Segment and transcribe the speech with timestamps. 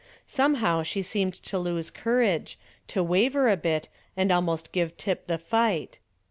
[0.25, 2.57] Somehow she seemed to lose courage,
[2.87, 5.99] to waver a bit and almost give tip the fight.